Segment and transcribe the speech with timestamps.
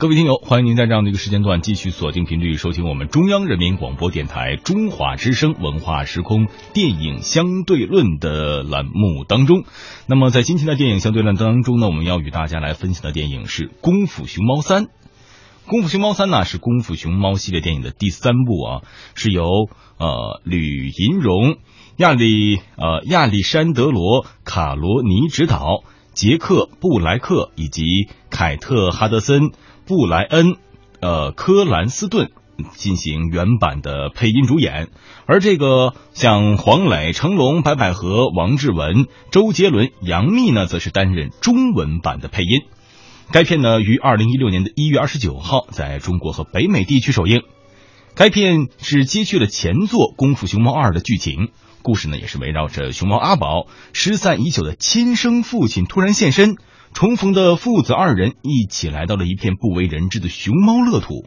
[0.00, 9.64] 各位听友，欢迎您在这样的一个时间段继续锁定频率收听我们中央人民广播电台中华之声文化时空电影相对论的栏目当中。
[10.06, 14.84] 那么在今天的电影相对论当中呢，我们要与大家来分享的电影是《功夫熊猫三》。
[15.66, 18.82] 《功夫熊猫三》呢是《功夫熊猫》系列电影的第三部啊，
[19.16, 19.42] 是由
[19.98, 21.56] 呃吕银荣、
[21.96, 25.82] 亚历呃亚历山德罗卡罗尼执导，
[26.14, 27.82] 杰克布莱克以及
[28.30, 29.50] 凯特哈德森。
[29.88, 30.56] 布莱恩，
[31.00, 32.30] 呃，科兰斯顿
[32.74, 34.88] 进行原版的配音主演，
[35.24, 42.66] 而这个像黄磊、成龙、白百合、王志文、周杰伦、杨幂呢，则是担任中文版的配音。
[43.32, 47.40] 该片呢，于二零一六年的一月二十九号在中国和北美地区首映。
[48.14, 51.48] 该片是接续了前作《功夫熊猫二》的剧情，
[51.80, 56.56] 故事呢也是围绕着熊猫阿宝失散已久的亲生父亲突然现身。
[56.94, 61.26] 重逢的父子二人一起来到了一片不为人知的熊猫乐土，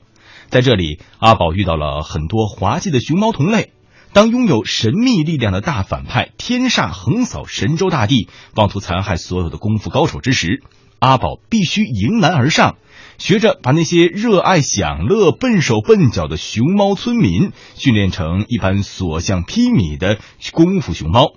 [0.49, 3.71] 在这里，阿宝遇到了很多滑稽的熊猫同类。
[4.13, 10.61] 当拥有神秘力量的大反派天煞横扫神州大地，妄图残害所有的功夫高手之时，
[10.99, 12.75] 阿宝必须迎难而上，
[13.17, 20.19] 学着把那些热爱享乐、笨手笨脚的熊猫村民训练成一般所向披靡的
[20.51, 21.31] 功夫熊猫。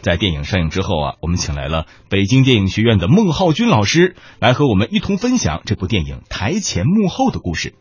[0.00, 7.74] 在电影上映之后啊，我们请来了北京电影学院的孟浩军老师来和我们一同分享这部电影台前幕后的故事。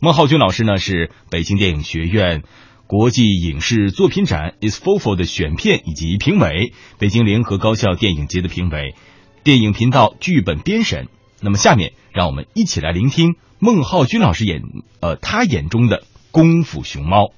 [0.00, 2.42] 孟浩军老师呢是北京电影学院
[2.88, 8.94] 国际影视作品展 ISFOFO 的选片以及评委，北京联合高校电影节的评委，
[9.44, 11.08] 电影频道剧本编审。
[11.40, 14.62] 那么下面让我们一起来聆听孟浩军老师眼
[15.00, 17.32] 呃他眼中的功夫熊猫。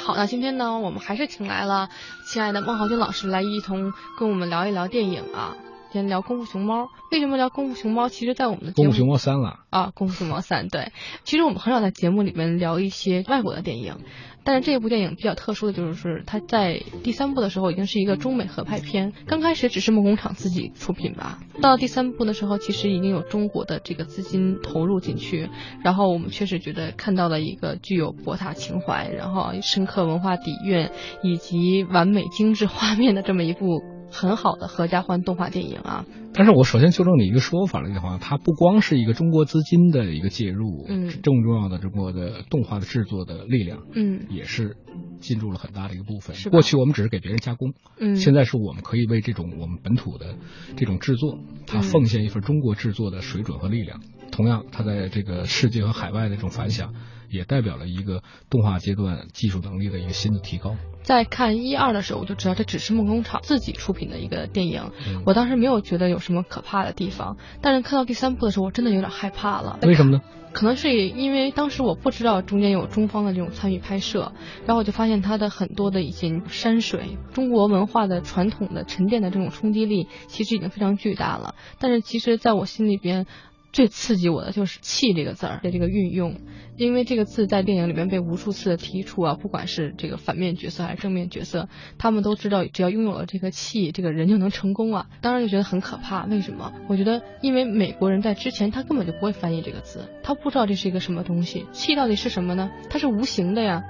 [0.00, 1.90] 好，那今天呢，我们还是请来了
[2.24, 5.54] 亲爱的孟浩军老师来一同跟我们聊一聊电影啊。
[5.92, 8.06] 今天聊《功夫熊猫》，为什么聊《功夫熊猫》？
[8.08, 10.92] 其实，在我们的《功夫熊猫三》了啊，《功夫熊猫三》对。
[11.24, 13.96] 其实我们很少在节目里面聊一些外国的电影。
[14.44, 19.12] 但是这一部电影比较特殊的就是，它在第三部的时候已经是一个中美合拍片。
[19.26, 25.50] 刚开始只是梦工厂自己出品吧，到第三部的时候，其实已经有中国的这个资金投入进去。
[25.82, 30.88] 然后我们确实觉得看到了一个具有博大情怀，然后深刻文化底蕴
[31.24, 33.82] 以及完美精致画面的这么一部。
[34.10, 36.04] 很好的合家欢动画电影啊！
[36.32, 44.76] 但是我首先纠正你一个说法了的话，它不光是一个中国资金的一个介入，嗯，更重要的中国的动画的制作的力量，嗯，也是
[45.20, 46.36] 进入了很大的一个部分。
[46.50, 50.34] 过去我们只是给别人加工，嗯，现在是我们可以为这种我们本土的
[50.76, 54.00] 这种制作，它奉献一份中国制作的水准和力量。
[54.42, 56.94] 同样，它在这个世界和海外的这种反响。
[57.32, 60.74] 也代表了一个动画阶段技术能力的一个新的提高。
[61.04, 64.90] 在看一二的时候，我就知道这只是梦工厂自己出品的一个电影，
[65.24, 67.36] 我当时没有觉得有什么可怕的地方。
[67.60, 69.78] 但是看到第三部的时候，我真的有点害怕了。
[69.82, 70.22] 为什么呢？
[70.52, 74.32] 可能是因为当时我不知道中间有中方的这种参与拍摄，
[74.66, 81.54] 然后我就发现它的很多的一些山水、中国文化的传统的沉淀的这种冲击力，其实已经非常巨大了。
[81.78, 83.28] 但是其实在我心里边。
[83.72, 86.40] 最刺激我的就是“气”这个字儿的这个运用，
[86.76, 95.06] 因为这个字在电影里面被无数次的提出啊，不管是这个反面角色还是正面角色，他们都知道只要拥有了这个气，这个人就能成功啊。
[95.20, 96.24] 当然就觉得很可怕。
[96.26, 96.72] 为什么？
[96.88, 101.66] 我觉得因为美国人在之前他根本就不会翻译这个字，他不知道这是一个什么东西。
[101.72, 102.70] 气到底是什么呢？
[102.88, 103.84] 它是无形的呀，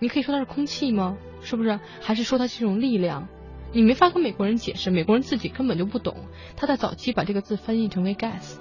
[0.00, 1.16] 你可以说它是空气吗？
[1.42, 1.78] 是不是？
[2.00, 3.28] 还是说它是一种力量？
[3.72, 6.16] 你没法跟美国人解释，美国人自己根本就不懂。
[6.56, 8.56] 他在早期把这个字翻译成为 gas。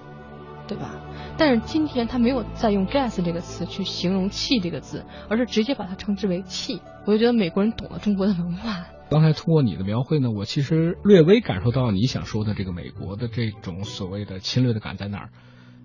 [0.67, 0.99] 对吧？
[1.37, 6.81] 但是今天他没有再用 gas 这个词去形容气这个字，而是直接把它称之为气。
[7.05, 8.85] 我就觉得美国人懂了中国的文化。
[9.09, 15.29] 刚才通过你的描绘呢，我其实略微感受到你想说的这个美国的这种所谓的侵略的感在哪儿，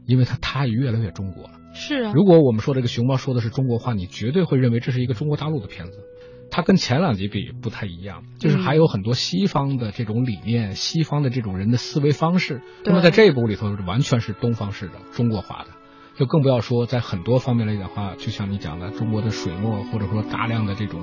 [0.07, 1.51] 因为它它也越来越中国了。
[1.75, 2.13] 是啊。
[2.15, 5.99] 如果我们说这个熊猫说的是中国话，你绝对会认为这是一个中国大陆的片子。
[6.59, 12.63] 它跟前两集比不太一样，就是还有很多西方的这种理念，西方的这种人的思维方式。
[12.85, 15.78] 那么在这一部里头，完全是东方式的、中国化的。
[16.19, 21.03] 就更不要说在很多方面来讲的话，就像你讲的，中国的水墨或者说大量的这种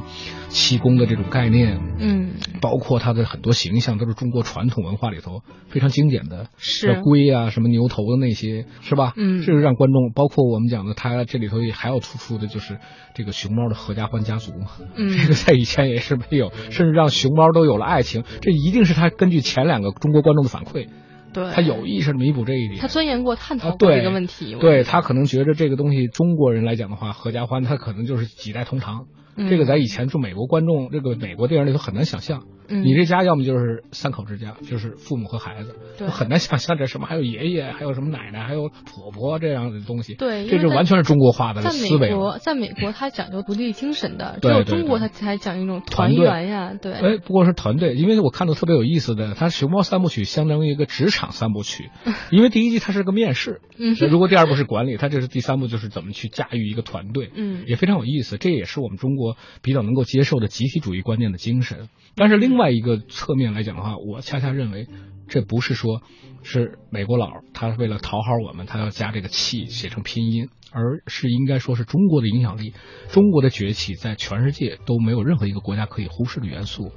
[0.50, 9.13] 气功的这种概念，嗯，包括它的很多形象都是中国传统文化里头非常经典的，是龟啊，什么牛头的那些，是吧？
[9.15, 12.77] 嗯，这是让观众，包括我们讲的，它这里头也还要突出的就是
[13.13, 14.67] 这个熊猫的合家欢家族嘛，
[14.97, 20.89] 嗯， 这个在以前也是没有，甚至让熊猫都有了爱情，这一定是他根据前两个中国观众的反馈。
[21.35, 24.55] 对，他有意识弥补这一点，他钻研过、探讨过这个问题。
[24.55, 29.07] 对他可能觉得这个东西，中国人来讲的话，合家欢，他可能就是几代同堂。
[29.37, 32.43] 这个在以前住美国观众，这个美国电影里头很难想象。
[32.67, 35.75] 嗯你这家要么就是三口之家，就是父母和孩子，
[36.07, 40.15] 很难想象这什么还有爷爷，还有什么奶奶，还有婆婆这样的东西。
[40.15, 41.99] 对，这就完全是中国化的思维。
[41.99, 46.73] 在美国，在美国他讲究独立精神的，只有中国他才讲一种团圆呀。
[46.73, 51.91] 对，哎，不过是团队，因为我看到特别有意思的，它《熊猫三部曲》相当于一个职场三部曲，
[52.31, 58.39] 因为第一季它是个面试，嗯如果第二部是管理，它这是第三部就是怎么去驾驭一个团队，嗯，也非常有意思。
[58.39, 59.25] 这也是我们中国
[59.62, 61.89] 比较能够接受的集体主义观念的精神。
[62.16, 64.88] 但是另外一个侧面来讲的话，我恰恰认为，
[65.27, 66.01] 这不是说，
[66.44, 72.74] 是美国佬他为了讨好我们，他要加这个气写成拼音，而是应该说是中国的影响力，
[73.10, 76.92] 中国的崛起在全世界都没有任何一个国家可以忽视的元素。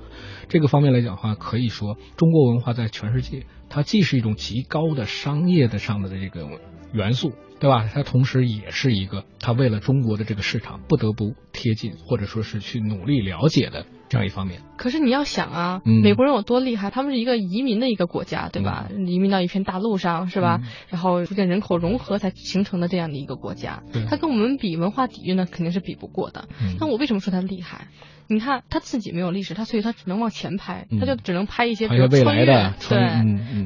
[0.48, 6.46] 这个方面来讲的话，可以说中国文化在全世界，它既是一种极高的商业的上的这个
[6.92, 7.32] 元素。
[7.60, 7.90] 对吧？
[7.92, 14.60] 它同时也是一个，它为了中国的这个市场不得不贴近，或者说是去努力了解的这样一方面。
[14.76, 16.90] 可是你要想啊，美国人有多厉害？
[16.90, 18.88] 他们是一个移民的一个国家，对吧？
[19.06, 20.60] 移民到一片大陆上，是吧？
[20.88, 23.82] 然后逐渐人口融合才形成的这样的一个国家。
[24.08, 26.48] 他跟我们比文化底蕴呢，肯定是比不过的。
[26.78, 27.88] 那我为什么说他厉害？
[28.30, 32.44] 你看他自己没有历史，他所以他只能往前拍，他就只能拍一些比如穿越。
[32.44, 32.98] 对，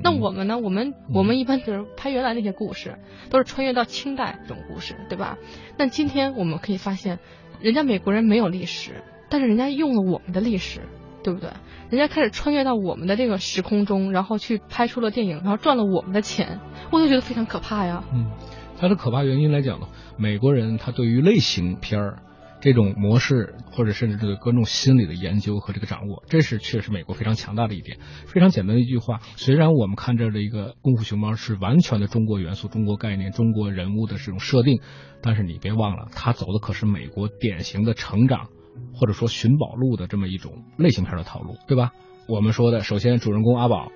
[0.04, 0.56] 那我们呢？
[0.56, 2.98] 我们我们一般就是拍原来那些故事，
[3.28, 5.36] 都是穿越到清代这种故事，对吧？
[5.76, 7.18] 那今天我们可以发现，
[7.60, 9.02] 人家美国人没有历史，
[9.32, 10.82] 但是人家用了我们的历史，
[11.25, 11.49] 对不对？
[11.88, 18.05] 人家开始穿越到我们的这个时空中，然后去拍出了电影，然后赚了我们的钱，我就觉得非常可怕呀。
[18.12, 18.31] 嗯，
[18.79, 19.88] 它的可怕原因来讲呢，
[20.19, 22.23] 美国人他对于类型片儿。
[22.64, 27.99] 这种模式，或者甚至这个观众心理的研究和这个掌握，这是确实美国非常强大的一点。
[28.28, 34.81] 非常简单的一句话，虽然我们看这儿的一个功夫熊猫是完全的中国元素、中国概念、中国人物的这种设定，
[35.23, 38.46] 但是你别忘了，它走的可是美国典型的成长，
[38.94, 41.92] 或者说寻宝路的这么一种类型片的套路，对吧？
[42.28, 43.90] 我们说的，首先主人公阿宝。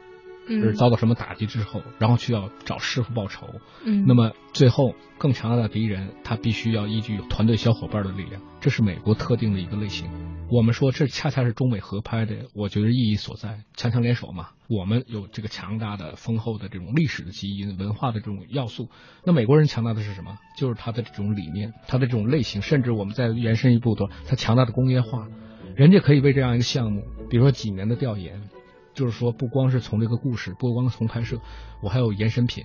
[0.48, 3.48] 是遭到什么打击之后，然后去要找师傅报仇。
[3.84, 10.08] 嗯，那么最后更强大的敌人，他必须要依据团队小伙伴的力量，这是美国特定的一个类型。
[10.48, 14.50] 我们说这恰恰是中美合拍的，我觉得意义所在，强强联手嘛。
[14.68, 18.88] 我们有这个强大的、丰厚的这种历史的基因、文化的这种要素。
[19.24, 20.38] 那美国人强大的是什么？
[20.56, 25.26] 就是他的这种理念，他的这种类型，甚至我们再延伸一步的，他强大的工业化，
[25.74, 28.40] 人家可以为这样一个项目，比如说几年的调研。
[28.94, 31.38] 就是说，不光是从这个故事，不光从拍摄，
[31.82, 32.64] 我还有延伸品，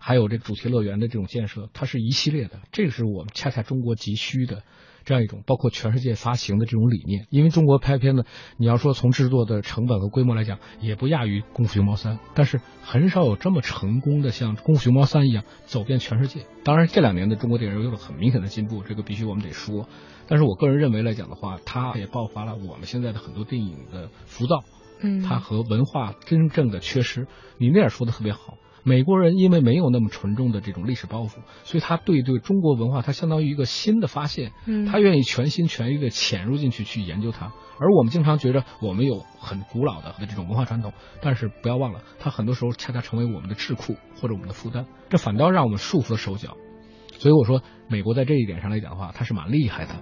[0.00, 2.58] 还有这主题乐园的这种建设，它是一系列的。
[2.72, 4.64] 这个是我们恰恰中国急需的
[5.08, 7.26] 这样一种，包括全世界发行的这种理念。
[7.30, 8.24] 因为中国拍片呢，
[8.58, 16.42] 你要说从制作的成本和规模来讲，也不亚于《功夫熊猫三》，但是很少有这么成功的像《功夫熊猫三》一样走遍全世界。
[16.62, 19.88] 当然，这两年的中国电影有了很明显的进步，这个必须我们得说。
[20.26, 24.62] 但是我个人认为来讲的话，它也爆发了我们现在的很多电影的浮躁。
[25.00, 27.26] 嗯，它和文化真正的缺失，
[27.56, 28.58] 你那样说的特别好。
[28.84, 34.52] 美国人因为没有那么纯重的这种历史包袱，所以他对对中国文化，他相当于一个新的发现。
[34.66, 37.52] 嗯，他愿意全心全意的潜入进去去研究它。
[37.80, 40.92] 而我们经常觉得我们有很古老的这种文化传统，
[41.22, 46.56] 但是不要忘了，它很多时候恰恰成为我们的智库或者我们的负担，这反倒让我们束缚了手脚。
[47.12, 49.94] 所以我说，美国在这一点上来讲的话，它是蛮厉害的。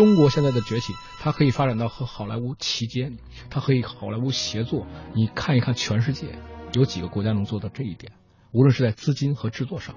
[0.00, 3.18] 中国现在的崛起，它可以发展到和好莱坞齐肩，
[3.50, 4.86] 它可以好莱坞协作。
[5.12, 6.38] 你看一看全世界，
[6.72, 8.14] 有几个国家能做到这一点？
[8.50, 9.94] 无论是在资金和制作上，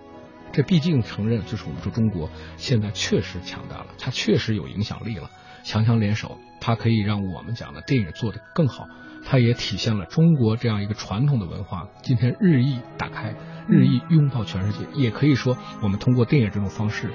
[0.52, 5.30] 这毕竟承认就是我们说中国现在确实强大了，它确实有影响力了，
[5.64, 8.84] 强强联手，它可以让我们讲的电影做得更好。
[9.24, 13.38] 它也体现了中国这样一个传统的文化，今天日益打开，
[13.70, 14.80] 日益拥抱全世界。
[14.96, 17.10] 也可以说，我们通过电影这种方式，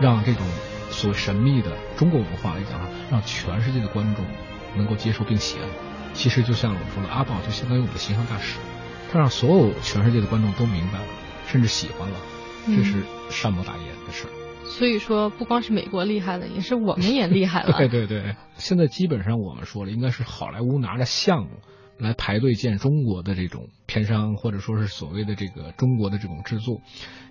[0.00, 0.44] 让这种。
[0.92, 4.24] 所谓神秘的中国文化来讲啊，让全世界的观众
[4.76, 5.66] 能够接受并喜爱。
[6.14, 8.58] 其实就像我们说的，阿宝就相当于我们的形象大使，
[9.10, 11.06] 他让所有全世界的观众都明白了，
[11.46, 12.16] 甚至喜欢了，
[12.66, 14.30] 这是善莫大焉的事儿。
[14.64, 17.76] 所以说，不光是美国厉害了，也是我们也厉害了。
[17.78, 21.50] 对对对，现在基本上我们说了，应该是好莱坞拿着项目
[21.98, 26.80] 来排队建中国的这种片商，或者说是所谓的这个中国的这种制作，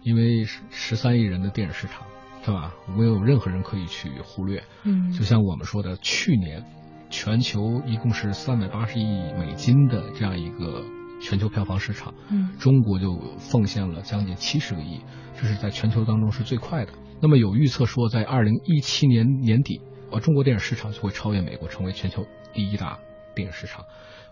[0.03, 2.05] 因为十三亿人的电影市场，
[2.43, 2.73] 对吧？
[2.97, 4.63] 没有任何人可以去忽略。
[4.83, 6.65] 嗯，就像我们说的，去年
[7.09, 10.83] 全球一共是三百八十亿美金的这样一个
[11.21, 15.01] 全球票房市场，嗯，中国就奉献了将近七十个亿，
[15.35, 16.93] 这是在全球当中是最快的。
[17.21, 19.81] 那么有预测说，在二零一七年年底，
[20.11, 22.97] 呃，中国电影市场就会超越美国，成为全球第一大
[23.35, 23.85] 电影市场。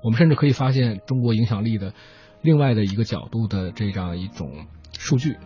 [0.04, 1.94] 我们甚至可以发现，中国影响力的
[2.42, 4.66] 另外的一个角度的这样一种
[4.98, 5.38] 数据，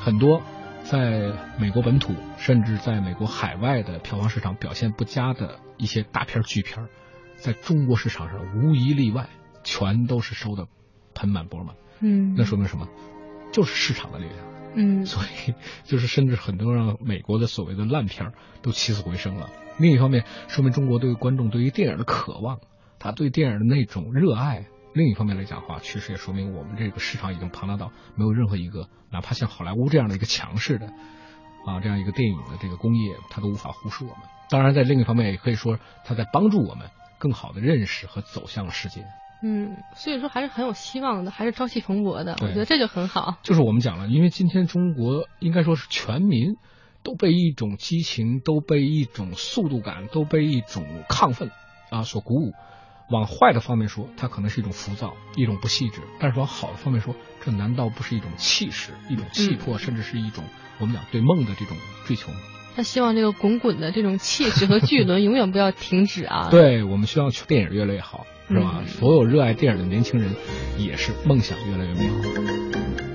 [0.00, 0.42] 很多
[0.84, 6.88] 在美国本土，甚至在美国海外的票房市场表现不佳的一些大片巨片，
[7.36, 9.30] 在中国市场上无一例外，
[9.64, 10.68] 全都是收的
[11.14, 11.74] 盆满钵满。
[12.00, 12.86] 嗯，那说明什么？
[13.50, 14.38] 就是市场的力量。
[14.74, 19.48] 嗯， 所以就是甚至很多让美国的所谓的烂片都起死回生了。
[19.78, 22.60] 另一方面，说明中国对于观众对于电影的渴望，
[22.98, 24.66] 他对电影的那种热爱。
[24.94, 30.86] 另一方面来讲的话，确实也说明我们这个市场已经庞大到没有任何一个哪怕像好莱坞这样的一个强势的
[31.66, 34.18] 啊这样一个电影的这个工业，它都无法忽视我们。
[34.50, 39.04] 当然，在另一方面也可以说，它在帮助我们更好的认识和走向世界。
[39.42, 42.36] 嗯，所以说还是很有希望的，还是朝气蓬勃的。
[42.40, 43.38] 我觉得这就很好。
[43.42, 46.54] 就是我们讲了，因为今天中国应该说是全民
[47.02, 51.50] 都被一种激情，都被一种速度感，都被一种亢奋
[51.90, 52.52] 啊所鼓舞。
[53.10, 60.44] 往坏的方面说，它可能是一种浮躁，一种不细致；但是往好的方面说，这难道不是一种气势、一种气魄，甚至是一种
[60.78, 62.38] 我们讲对梦的这种追求吗？
[62.76, 66.48] 他希望这个滚滚的这种气势和巨轮永远不要停止啊！
[66.52, 68.26] 对，我们希望电影越来越好。
[68.46, 68.82] 是吧？
[68.86, 70.34] 所有热爱电影的年轻人，
[70.76, 73.13] 也是梦想越来越美好。